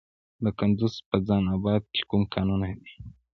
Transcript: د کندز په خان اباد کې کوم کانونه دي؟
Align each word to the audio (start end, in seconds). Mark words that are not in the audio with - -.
د 0.43 0.45
کندز 0.59 0.93
په 1.09 1.17
خان 1.27 1.43
اباد 1.55 1.83
کې 1.93 2.01
کوم 2.09 2.21
کانونه 2.33 2.67
دي؟ 2.81 2.93